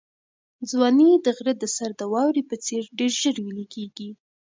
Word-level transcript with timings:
ځواني 0.71 1.09
د 1.25 1.27
غره 1.37 1.53
د 1.57 1.63
سر 1.75 1.91
د 1.99 2.01
واورې 2.13 2.43
په 2.49 2.55
څېر 2.65 2.83
ډېر 2.97 3.11
ژر 3.21 3.35
ویلې 3.45 3.65
کېږي. 3.73 4.09